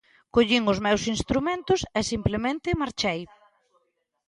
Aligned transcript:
Collín 0.35 0.63
os 0.73 0.79
meus 0.85 1.03
instrumentos 1.15 1.79
e 1.99 2.01
simplemente 2.11 2.79
marchei. 2.81 3.19